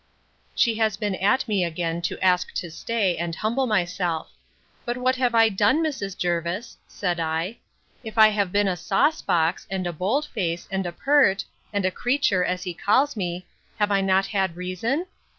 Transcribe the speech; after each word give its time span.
She 0.55 0.73
has 0.79 0.97
been 0.97 1.13
at 1.13 1.47
me 1.47 1.63
again 1.63 2.01
to 2.09 2.19
ask 2.25 2.51
to 2.55 2.71
stay, 2.71 3.17
and 3.17 3.35
humble 3.35 3.67
myself. 3.67 4.31
But 4.83 4.97
what 4.97 5.15
have 5.17 5.35
I 5.35 5.49
done, 5.49 5.83
Mrs. 5.83 6.17
Jervis? 6.17 6.75
said 6.87 7.19
I: 7.19 7.59
If 8.03 8.17
I 8.17 8.29
have 8.29 8.51
been 8.51 8.67
a 8.67 8.75
sauce 8.75 9.21
box, 9.21 9.67
and 9.69 9.85
a 9.85 9.93
bold 9.93 10.25
face, 10.25 10.67
and 10.71 10.87
a 10.87 10.91
pert, 10.91 11.45
and 11.71 11.85
a 11.85 11.91
creature, 11.91 12.43
as 12.43 12.63
he 12.63 12.73
calls 12.73 13.15
me, 13.15 13.45
have 13.77 13.91
I 13.91 14.01
not 14.01 14.25
had 14.25 14.55
reason? 14.55 15.05